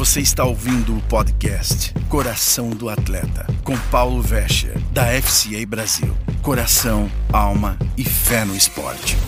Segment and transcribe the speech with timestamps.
[0.00, 6.16] Você está ouvindo o podcast Coração do Atleta, com Paulo Vescher, da FCA Brasil.
[6.42, 9.18] Coração, alma e fé no esporte.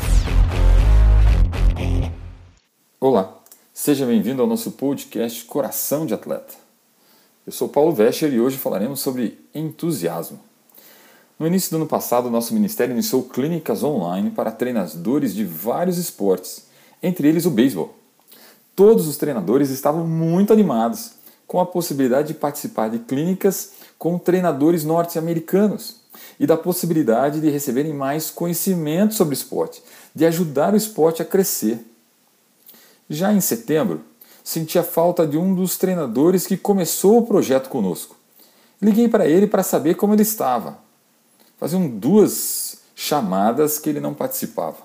[2.99, 3.39] Olá,
[3.71, 6.55] seja bem-vindo ao nosso podcast Coração de Atleta.
[7.47, 10.41] Eu sou Paulo Vescher e hoje falaremos sobre entusiasmo.
[11.39, 16.67] No início do ano passado, nosso ministério iniciou clínicas online para treinadores de vários esportes,
[17.03, 18.02] entre eles o beisebol.
[18.75, 21.13] Todos os treinadores estavam muito animados
[21.47, 25.97] com a possibilidade de participar de clínicas com treinadores norte-americanos
[26.41, 29.83] e da possibilidade de receberem mais conhecimento sobre esporte,
[30.15, 31.85] de ajudar o esporte a crescer.
[33.11, 34.01] Já em setembro,
[34.43, 38.17] senti a falta de um dos treinadores que começou o projeto conosco.
[38.81, 40.79] Liguei para ele para saber como ele estava.
[41.59, 44.79] Faziam duas chamadas que ele não participava.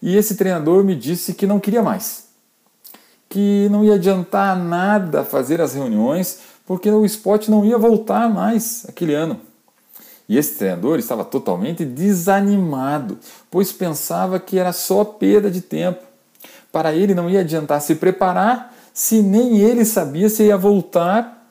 [0.00, 2.23] E esse treinador me disse que não queria mais
[3.34, 8.86] que não ia adiantar nada fazer as reuniões, porque o esporte não ia voltar mais
[8.88, 9.40] aquele ano.
[10.28, 13.18] E esse treinador estava totalmente desanimado,
[13.50, 16.00] pois pensava que era só perda de tempo.
[16.70, 21.44] Para ele não ia adiantar se preparar se nem ele sabia se ia voltar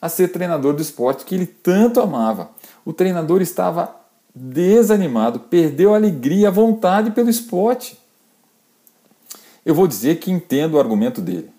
[0.00, 2.50] a ser treinador do esporte que ele tanto amava.
[2.84, 3.92] O treinador estava
[4.32, 7.98] desanimado, perdeu a alegria, a vontade pelo esporte.
[9.68, 11.50] Eu vou dizer que entendo o argumento dele.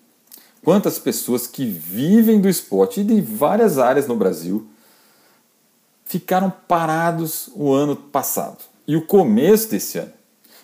[0.64, 4.66] Quantas pessoas que vivem do esporte e de várias áreas no Brasil
[6.04, 10.12] ficaram parados o ano passado e o começo desse ano.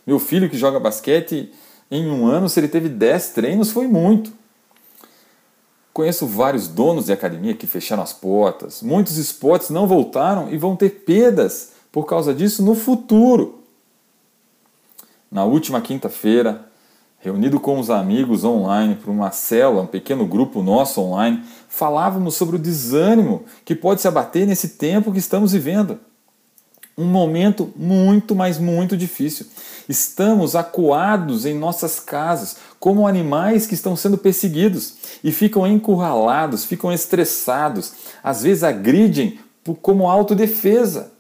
[0.05, 1.53] Meu filho que joga basquete,
[1.89, 4.33] em um ano, se ele teve 10 treinos, foi muito.
[5.93, 8.83] Conheço vários donos de academia que fecharam as portas.
[8.83, 13.63] Muitos esportes não voltaram e vão ter perdas por causa disso no futuro.
[15.31, 16.75] Na última quinta-feira,
[17.27, 22.55] reunido com os amigos online para uma célula, um pequeno grupo nosso online, falávamos sobre
[22.55, 25.99] o desânimo que pode se abater nesse tempo que estamos vivendo.
[26.97, 29.45] Um momento muito, mas muito difícil.
[29.89, 34.95] Estamos acuados em nossas casas, como animais que estão sendo perseguidos
[35.25, 39.41] e ficam encurralados, ficam estressados, às vezes agridem
[39.83, 41.16] como autodefesa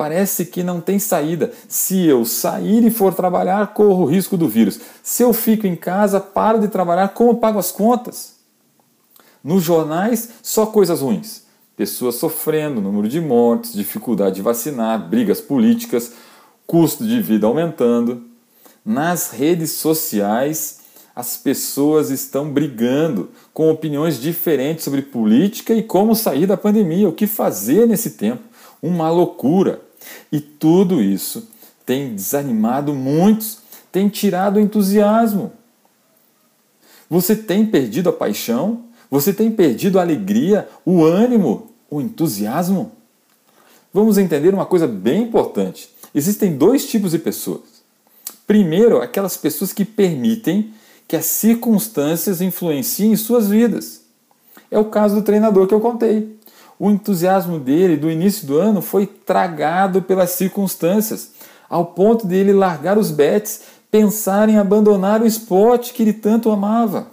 [0.00, 1.52] parece que não tem saída.
[1.68, 4.80] Se eu sair e for trabalhar, corro o risco do vírus.
[5.02, 8.36] Se eu fico em casa, paro de trabalhar, como pago as contas?
[9.44, 11.42] Nos jornais, só coisas ruins.
[11.76, 16.12] Pessoas sofrendo, número de mortes, dificuldade de vacinar, brigas políticas,
[16.66, 18.22] custo de vida aumentando.
[18.82, 20.80] Nas redes sociais,
[21.14, 27.12] as pessoas estão brigando com opiniões diferentes sobre política e como sair da pandemia, o
[27.12, 28.44] que fazer nesse tempo.
[28.80, 29.89] Uma loucura.
[30.30, 31.48] E tudo isso
[31.84, 33.58] tem desanimado muitos,
[33.90, 35.52] tem tirado o entusiasmo.
[37.08, 38.84] Você tem perdido a paixão?
[39.10, 42.92] Você tem perdido a alegria, o ânimo, o entusiasmo?
[43.92, 45.90] Vamos entender uma coisa bem importante.
[46.14, 47.82] Existem dois tipos de pessoas.
[48.46, 50.72] Primeiro, aquelas pessoas que permitem
[51.08, 54.02] que as circunstâncias influenciem suas vidas.
[54.70, 56.38] É o caso do treinador que eu contei
[56.80, 61.32] o entusiasmo dele do início do ano foi tragado pelas circunstâncias,
[61.68, 63.60] ao ponto de ele largar os bets,
[63.90, 67.08] pensar em abandonar o esporte que ele tanto amava.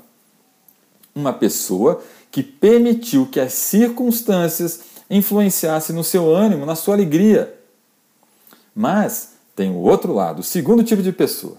[1.13, 2.01] Uma pessoa
[2.31, 4.79] que permitiu que as circunstâncias
[5.09, 7.53] influenciassem no seu ânimo, na sua alegria.
[8.73, 11.57] Mas tem o outro lado, o segundo tipo de pessoa,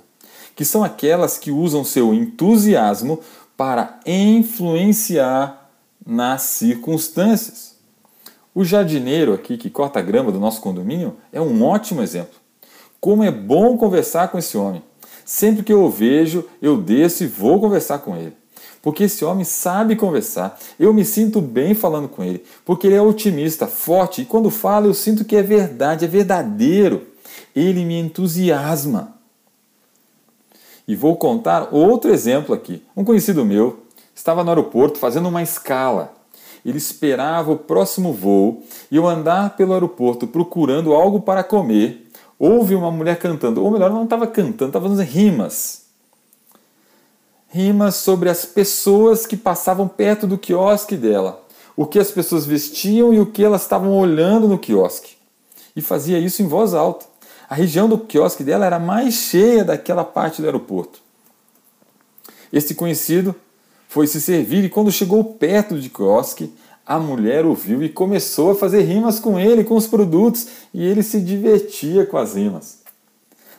[0.56, 3.20] que são aquelas que usam seu entusiasmo
[3.54, 5.68] para influenciar
[6.06, 7.77] nas circunstâncias.
[8.58, 12.34] O jardineiro aqui que corta a grama do nosso condomínio é um ótimo exemplo.
[13.00, 14.82] Como é bom conversar com esse homem.
[15.24, 18.32] Sempre que eu o vejo, eu desço e vou conversar com ele.
[18.82, 20.58] Porque esse homem sabe conversar.
[20.76, 22.42] Eu me sinto bem falando com ele.
[22.64, 24.22] Porque ele é otimista, forte.
[24.22, 27.06] E quando fala, eu sinto que é verdade, é verdadeiro.
[27.54, 29.14] Ele me entusiasma.
[30.88, 32.82] E vou contar outro exemplo aqui.
[32.96, 36.17] Um conhecido meu estava no aeroporto fazendo uma escala
[36.68, 42.10] ele esperava o próximo voo e eu andar pelo aeroporto procurando algo para comer.
[42.38, 45.86] Houve uma mulher cantando, ou melhor, não estava cantando, estava fazendo rimas.
[47.48, 51.42] Rimas sobre as pessoas que passavam perto do quiosque dela,
[51.74, 55.16] o que as pessoas vestiam e o que elas estavam olhando no quiosque.
[55.74, 57.06] E fazia isso em voz alta.
[57.48, 61.00] A região do quiosque dela era mais cheia daquela parte do aeroporto.
[62.52, 63.34] Este conhecido
[63.88, 66.52] foi se servir e quando chegou perto de quiosque,
[66.86, 71.02] a mulher ouviu e começou a fazer rimas com ele, com os produtos, e ele
[71.02, 72.78] se divertia com as rimas.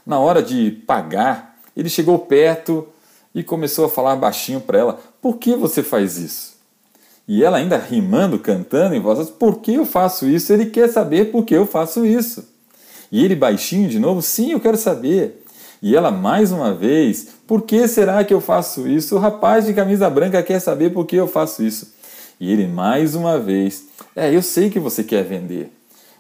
[0.06, 2.88] Na hora de pagar, ele chegou perto
[3.34, 6.58] e começou a falar baixinho para ela: Por que você faz isso?
[7.28, 10.52] E ela ainda rimando, cantando em voz alta: Por que eu faço isso?
[10.52, 12.48] Ele quer saber por que eu faço isso.
[13.12, 15.39] E ele baixinho de novo: Sim, eu quero saber.
[15.82, 19.16] E ela mais uma vez: Por que será que eu faço isso?
[19.16, 21.94] O rapaz de camisa branca quer saber por que eu faço isso.
[22.40, 23.86] E ele mais uma vez:
[24.16, 25.72] É, eu sei que você quer vender.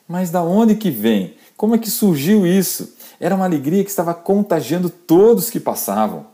[0.08, 1.36] Mas da onde que vem?
[1.56, 2.96] Como é que surgiu isso?
[3.20, 6.26] Era uma alegria que estava contagiando todos que passavam.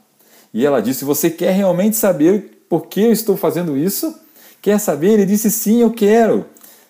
[0.54, 4.16] E ela disse: Você quer realmente saber por que eu estou fazendo isso?
[4.62, 5.14] Quer saber?
[5.14, 6.46] Ele disse: Sim, eu quero.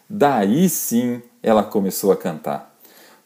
[0.10, 2.76] Daí sim ela começou a cantar.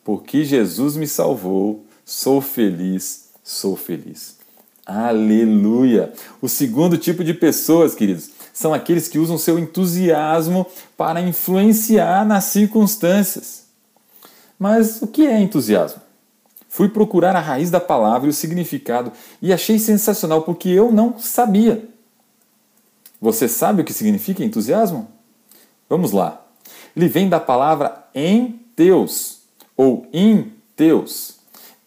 [0.04, 4.36] Porque Jesus me salvou, sou feliz, sou feliz.
[4.84, 6.12] Aleluia!
[6.42, 10.66] O segundo tipo de pessoas, queridos, são aqueles que usam seu entusiasmo
[10.98, 13.68] para influenciar nas circunstâncias.
[14.58, 16.02] Mas o que é entusiasmo?
[16.68, 21.20] Fui procurar a raiz da palavra e o significado e achei sensacional porque eu não
[21.20, 21.88] sabia.
[23.22, 25.08] Você sabe o que significa entusiasmo?
[25.88, 26.44] Vamos lá.
[26.96, 29.42] Ele vem da palavra em Deus
[29.78, 31.39] ou em Deus.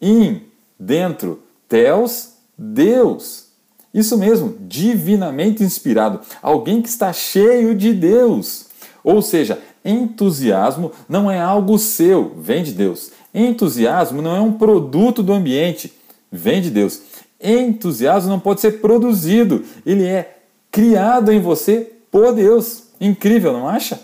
[0.02, 0.40] In,
[0.78, 3.46] dentro, Teos, Deus.
[3.94, 8.66] Isso mesmo, divinamente inspirado, alguém que está cheio de Deus.
[9.04, 13.12] Ou seja, entusiasmo não é algo seu, vem de Deus.
[13.32, 15.92] Entusiasmo não é um produto do ambiente,
[16.30, 17.02] vem de Deus.
[17.40, 20.38] Entusiasmo não pode ser produzido, ele é
[20.70, 22.84] criado em você por Deus.
[23.00, 24.00] Incrível, não acha?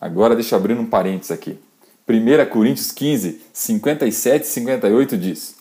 [0.00, 1.58] Agora deixa eu abrir um parênteses aqui.
[2.08, 5.56] 1 Coríntios 15, 57 e 58 diz: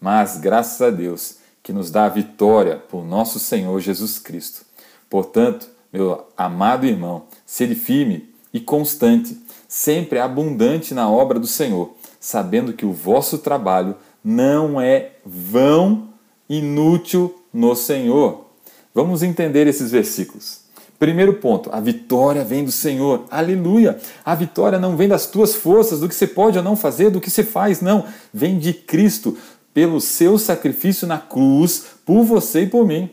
[0.00, 4.64] Mas graças a Deus que nos dá a vitória por nosso Senhor Jesus Cristo.
[5.10, 12.72] Portanto, meu amado irmão, sede firme e constante, sempre abundante na obra do Senhor, sabendo
[12.72, 16.08] que o vosso trabalho não é vão,
[16.48, 18.46] inútil no Senhor.
[18.94, 20.62] Vamos entender esses versículos.
[21.02, 23.24] Primeiro ponto, a vitória vem do Senhor.
[23.28, 23.98] Aleluia!
[24.24, 27.20] A vitória não vem das tuas forças, do que você pode ou não fazer, do
[27.20, 28.04] que você faz, não.
[28.32, 29.36] Vem de Cristo
[29.74, 33.10] pelo seu sacrifício na cruz, por você e por mim.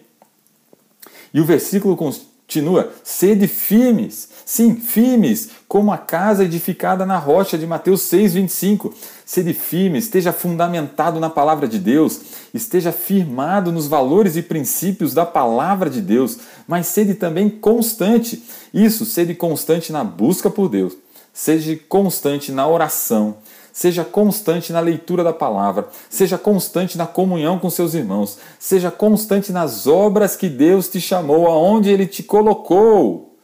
[1.33, 7.65] E o versículo continua: sede firmes, sim, firmes, como a casa edificada na rocha de
[7.65, 8.94] Mateus 6, 25.
[9.30, 12.20] Sede firme, esteja fundamentado na palavra de Deus,
[12.52, 18.44] esteja firmado nos valores e princípios da palavra de Deus, mas sede também constante.
[18.74, 20.94] Isso, sede constante na busca por Deus,
[21.31, 23.38] seja constante na oração,
[23.72, 29.52] Seja constante na leitura da palavra, seja constante na comunhão com seus irmãos, seja constante
[29.52, 33.38] nas obras que Deus te chamou, aonde Ele te colocou.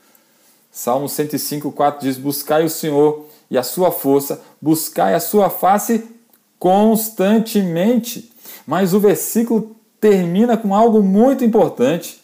[0.72, 6.03] Salmo 105, 4 diz: Buscai o Senhor e a sua força, buscai a sua face
[6.59, 8.31] constantemente.
[8.65, 12.21] Mas o versículo termina com algo muito importante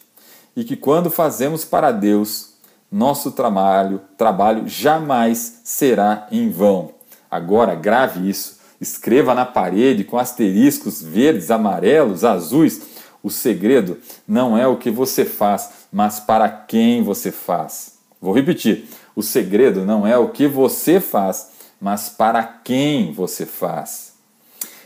[0.56, 2.52] e que quando fazemos para Deus,
[2.90, 6.90] nosso trabalho, trabalho jamais será em vão.
[7.30, 12.82] Agora grave isso, escreva na parede com asteriscos verdes, amarelos, azuis.
[13.22, 13.98] O segredo
[14.28, 17.94] não é o que você faz, mas para quem você faz.
[18.20, 21.50] Vou repetir: o segredo não é o que você faz,
[21.80, 24.12] mas para quem você faz.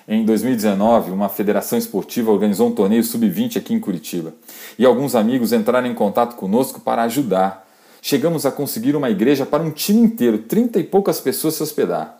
[0.08, 4.32] Em 2019, uma federação esportiva organizou um torneio sub-20 aqui em Curitiba
[4.78, 7.66] e alguns amigos entraram em contato conosco para ajudar.
[8.00, 12.18] Chegamos a conseguir uma igreja para um time inteiro, 30 e poucas pessoas se hospedar.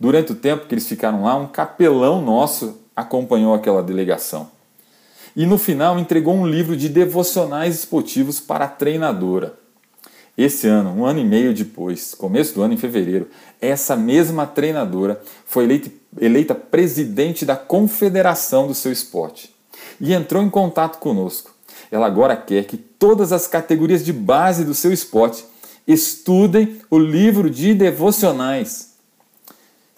[0.00, 4.50] Durante o tempo que eles ficaram lá, um capelão nosso acompanhou aquela delegação.
[5.36, 9.57] E no final entregou um livro de devocionais esportivos para a treinadora.
[10.38, 13.28] Esse ano, um ano e meio depois, começo do ano, em fevereiro,
[13.60, 15.90] essa mesma treinadora foi eleita,
[16.20, 19.52] eleita presidente da confederação do seu esporte
[20.00, 21.52] e entrou em contato conosco.
[21.90, 25.44] Ela agora quer que todas as categorias de base do seu esporte
[25.88, 28.94] estudem o livro de devocionais.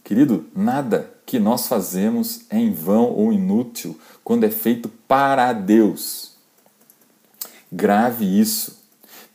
[0.03, 3.95] Querido, nada que nós fazemos é em vão ou inútil
[4.25, 6.33] quando é feito para Deus.
[7.71, 8.80] Grave isso.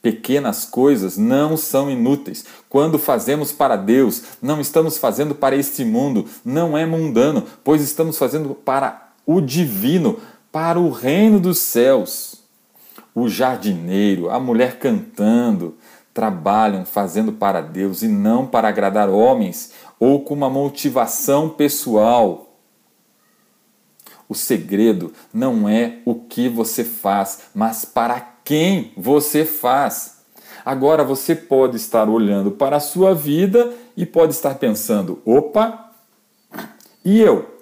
[0.05, 2.45] Pequenas coisas não são inúteis.
[2.69, 8.15] Quando fazemos para Deus, não estamos fazendo para este mundo, não é mundano, pois estamos
[8.15, 10.19] fazendo para o divino,
[10.51, 12.35] para o reino dos céus.
[13.15, 15.75] O jardineiro, a mulher cantando,
[16.13, 22.44] trabalham fazendo para Deus e não para agradar homens ou com uma motivação pessoal.
[24.27, 30.15] O segredo não é o que você faz, mas para quem você faz.
[30.65, 35.91] Agora você pode estar olhando para a sua vida e pode estar pensando: opa,
[37.03, 37.53] e eu?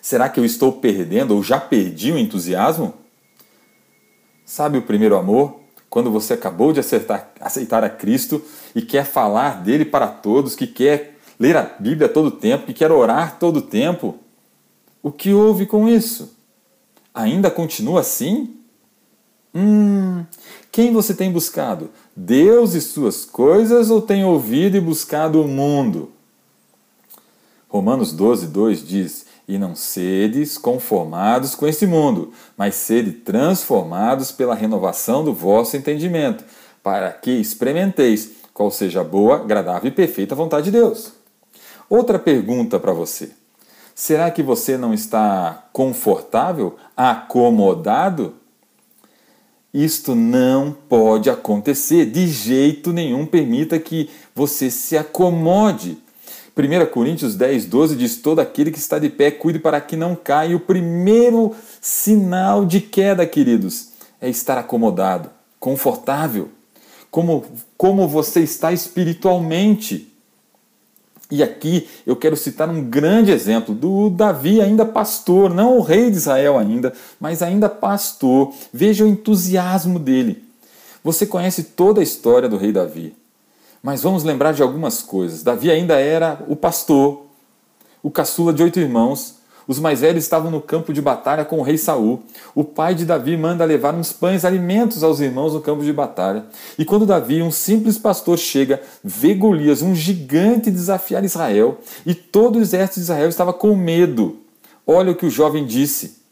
[0.00, 2.94] Será que eu estou perdendo ou já perdi o entusiasmo?
[4.44, 5.60] Sabe o primeiro amor?
[5.88, 8.42] Quando você acabou de acertar, aceitar a Cristo
[8.74, 12.90] e quer falar dele para todos, que quer ler a Bíblia todo tempo, que quer
[12.90, 14.18] orar todo tempo.
[15.04, 16.34] O que houve com isso?
[17.12, 18.56] Ainda continua assim?
[19.54, 20.24] Hum,
[20.72, 21.90] quem você tem buscado?
[22.16, 26.10] Deus e suas coisas ou tem ouvido e buscado o mundo?
[27.68, 34.54] Romanos 12, 2 diz: E não sedes conformados com esse mundo, mas sede transformados pela
[34.54, 36.42] renovação do vosso entendimento,
[36.82, 41.12] para que experimenteis qual seja a boa, agradável e perfeita vontade de Deus.
[41.90, 43.43] Outra pergunta para você:
[43.94, 48.34] será que você não está confortável, acomodado?
[49.72, 55.98] Isto não pode acontecer, de jeito nenhum permita que você se acomode.
[56.56, 60.14] 1 Coríntios 10, 12 diz: Todo aquele que está de pé, cuide para que não
[60.14, 60.56] caia.
[60.56, 63.88] O primeiro sinal de queda, queridos,
[64.20, 66.50] é estar acomodado, confortável.
[67.10, 67.44] Como,
[67.76, 70.13] como você está espiritualmente.
[71.34, 76.08] E aqui eu quero citar um grande exemplo do Davi, ainda pastor, não o rei
[76.08, 78.54] de Israel ainda, mas ainda pastor.
[78.72, 80.44] Veja o entusiasmo dele.
[81.02, 83.16] Você conhece toda a história do rei Davi,
[83.82, 85.42] mas vamos lembrar de algumas coisas.
[85.42, 87.26] Davi ainda era o pastor,
[88.00, 89.34] o caçula de oito irmãos,
[89.66, 92.22] os mais velhos estavam no campo de batalha com o rei Saul.
[92.54, 96.44] O pai de Davi manda levar uns pães, alimentos aos irmãos no campo de batalha.
[96.78, 102.56] E quando Davi, um simples pastor, chega, vê Golias, um gigante, desafiar Israel, e todo
[102.56, 104.40] o exército de Israel estava com medo.
[104.86, 106.22] Olha o que o jovem disse.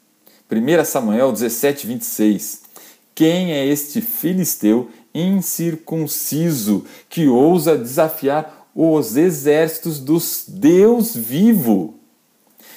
[0.50, 2.62] 1 Samuel 17, 26.
[3.14, 12.01] Quem é este filisteu incircunciso que ousa desafiar os exércitos dos Deus vivo?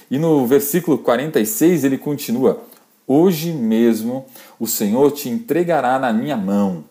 [0.10, 2.64] E no versículo 46 ele continua:
[3.08, 4.26] Hoje mesmo
[4.60, 6.84] o Senhor te entregará na minha mão,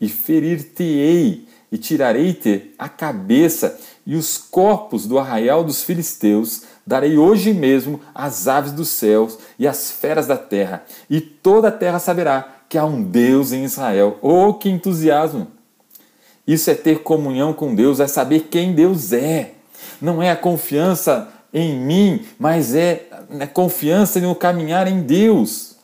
[0.00, 7.52] e ferir-te-ei, e tirarei-te a cabeça e os corpos do arraial dos filisteus, darei hoje
[7.52, 12.56] mesmo às aves dos céus e às feras da terra, e toda a terra saberá
[12.68, 14.18] que há um Deus em Israel.
[14.22, 15.48] Oh, que entusiasmo!
[16.46, 19.52] Isso é ter comunhão com Deus, é saber quem Deus é.
[20.00, 25.76] Não é a confiança em mim, mas é né, confiança no caminhar em Deus.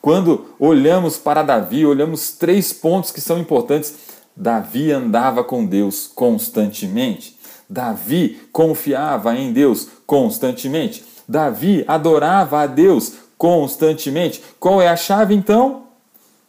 [0.00, 3.94] Quando olhamos para Davi, olhamos três pontos que são importantes.
[4.36, 7.38] Davi andava com Deus constantemente.
[7.68, 11.04] Davi confiava em Deus constantemente.
[11.28, 14.42] Davi adorava a Deus constantemente.
[14.58, 15.84] Qual é a chave então?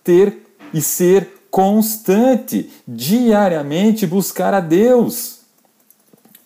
[0.03, 5.38] Ter e ser constante, diariamente buscar a Deus.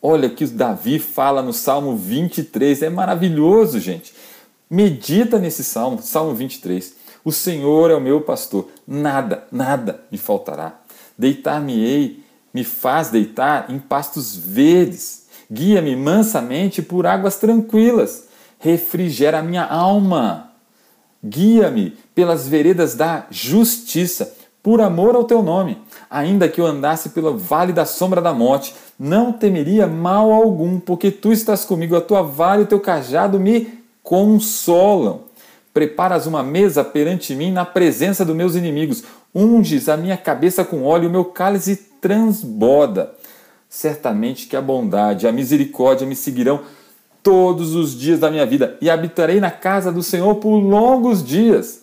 [0.05, 4.13] Olha que Davi fala no Salmo 23, é maravilhoso, gente.
[4.69, 6.93] Medita nesse salmo, Salmo 23.
[7.23, 10.77] O Senhor é o meu pastor, nada, nada me faltará.
[11.17, 12.21] Deitar-me-ei,
[12.53, 15.27] me faz deitar em pastos verdes.
[15.49, 18.25] Guia-me mansamente por águas tranquilas.
[18.59, 20.51] Refrigera a minha alma.
[21.23, 25.77] Guia-me pelas veredas da justiça, por amor ao teu nome.
[26.09, 31.11] Ainda que eu andasse pelo vale da sombra da morte, não temeria mal algum, porque
[31.11, 35.21] tu estás comigo, a tua vara e o teu cajado me consolam.
[35.73, 40.83] Preparas uma mesa perante mim na presença dos meus inimigos, unges a minha cabeça com
[40.83, 43.13] óleo, o meu cálice transborda.
[43.67, 46.61] Certamente que a bondade e a misericórdia me seguirão
[47.23, 51.81] todos os dias da minha vida e habitarei na casa do Senhor por longos dias.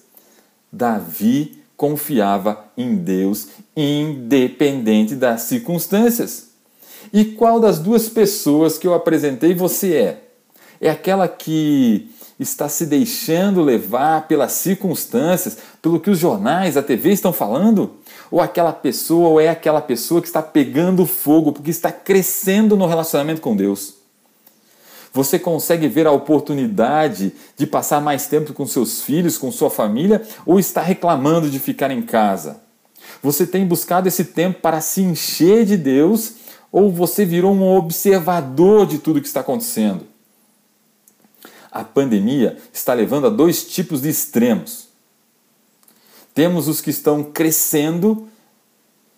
[0.71, 6.50] Davi confiava em Deus, independente das circunstâncias.
[7.12, 10.25] E qual das duas pessoas que eu apresentei você é?
[10.81, 17.11] É aquela que está se deixando levar pelas circunstâncias, pelo que os jornais, a TV
[17.11, 17.97] estão falando?
[18.31, 22.87] Ou aquela pessoa, ou é aquela pessoa que está pegando fogo porque está crescendo no
[22.87, 23.95] relacionamento com Deus?
[25.12, 30.23] Você consegue ver a oportunidade de passar mais tempo com seus filhos, com sua família,
[30.47, 32.61] ou está reclamando de ficar em casa?
[33.23, 36.35] Você tem buscado esse tempo para se encher de Deus
[36.73, 40.07] ou você virou um observador de tudo que está acontecendo?
[41.71, 44.89] A pandemia está levando a dois tipos de extremos.
[46.35, 48.29] Temos os que estão crescendo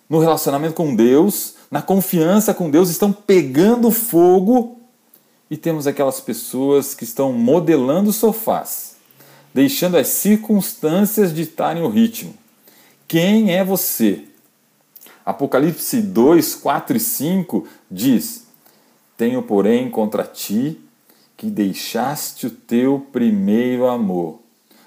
[0.09, 4.79] no relacionamento com Deus, na confiança com Deus, estão pegando fogo,
[5.51, 8.97] e temos aquelas pessoas que estão modelando sofás,
[9.53, 12.35] deixando as circunstâncias ditarem o ritmo.
[13.07, 14.25] Quem é você?
[15.25, 18.47] Apocalipse 2, 4 e 5 diz:
[19.17, 20.81] Tenho, porém, contra ti
[21.37, 24.41] que deixaste o teu primeiro amor.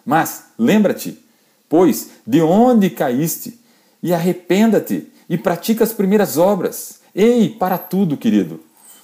[0.05, 1.19] Mas lembra-te,
[1.67, 3.59] pois, de onde caíste,
[4.01, 6.99] e arrependa-te e pratica as primeiras obras.
[7.13, 8.59] Ei, para tudo, querido.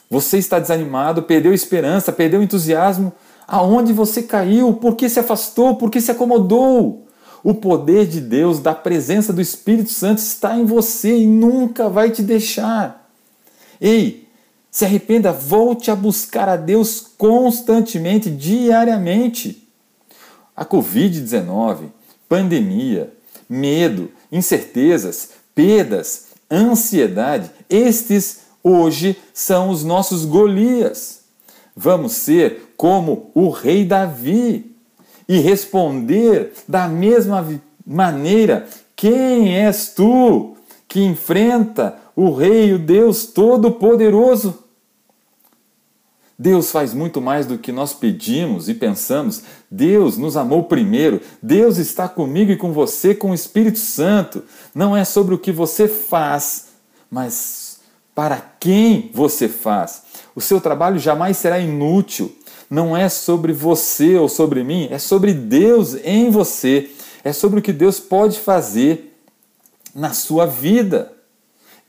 [0.09, 3.11] Você está desanimado, perdeu esperança, perdeu entusiasmo.
[3.47, 4.73] Aonde você caiu?
[4.73, 5.75] Por que se afastou?
[5.75, 7.07] Por que se acomodou?
[7.43, 12.11] O poder de Deus, da presença do Espírito Santo está em você e nunca vai
[12.11, 13.09] te deixar.
[13.79, 14.27] Ei,
[14.69, 19.67] se arrependa, volte a buscar a Deus constantemente, diariamente.
[20.55, 21.89] A Covid-19,
[22.29, 23.11] pandemia,
[23.49, 31.21] medo, incertezas, perdas, ansiedade, estes hoje são os nossos Golias.
[31.75, 34.70] Vamos ser como o rei Davi
[35.31, 37.47] e responder da mesma
[37.87, 40.57] maneira: Quem és tu
[40.89, 44.61] que enfrenta o Rei, o Deus Todo-Poderoso?
[46.37, 49.43] Deus faz muito mais do que nós pedimos e pensamos.
[49.69, 51.21] Deus nos amou primeiro.
[51.41, 54.43] Deus está comigo e com você, com o Espírito Santo.
[54.75, 56.71] Não é sobre o que você faz,
[57.09, 57.79] mas
[58.13, 60.03] para quem você faz.
[60.35, 62.35] O seu trabalho jamais será inútil
[62.71, 66.89] não é sobre você ou sobre mim, é sobre Deus em você.
[67.21, 69.13] É sobre o que Deus pode fazer
[69.93, 71.11] na sua vida.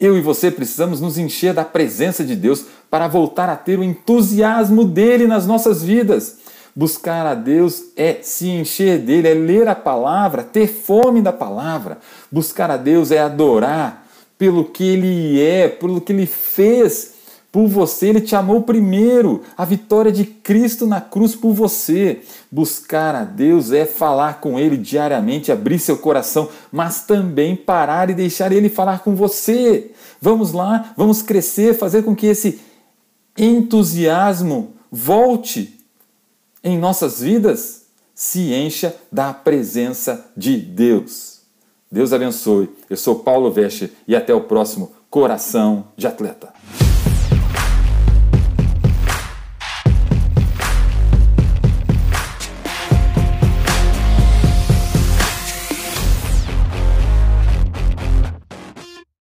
[0.01, 3.85] Eu e você precisamos nos encher da presença de Deus para voltar a ter o
[3.85, 6.39] entusiasmo dele nas nossas vidas.
[6.75, 11.99] Buscar a Deus é se encher dele, é ler a palavra, ter fome da palavra.
[12.31, 14.05] Buscar a Deus é adorar
[14.37, 17.15] pelo que ele é, pelo que ele fez
[17.53, 19.43] por você, ele te amou primeiro.
[19.59, 22.23] A vitória de Cristo na cruz por você.
[22.51, 28.15] Buscar a Deus é falar com ele diariamente, abrir seu coração, mas também parar e
[28.15, 29.91] deixar ele falar com você.
[30.19, 32.59] Vamos lá, vamos crescer, fazer com que esse
[33.37, 35.79] entusiasmo volte
[36.65, 37.83] em nossas vidas,
[38.15, 41.41] se encha da presença de Deus.
[41.91, 42.71] Deus abençoe.
[42.89, 46.52] Eu sou Paulo Vescher e até o próximo Coração de Atleta.